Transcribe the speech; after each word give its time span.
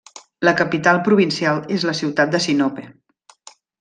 La 0.47 0.53
capital 0.61 1.01
provincial 1.07 1.61
és 1.77 1.85
la 1.91 1.95
ciutat 2.01 2.33
de 2.37 2.41
Sinope. 2.47 2.87